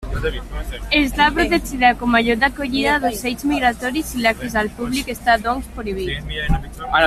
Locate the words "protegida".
1.35-1.91